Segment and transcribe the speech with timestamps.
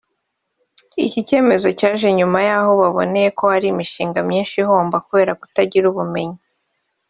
[1.05, 6.39] Iki cyemezo cyaje nyuma y’aho baboneye ko hari imishinga myinshi ihomba kubera kutagira ubumenyi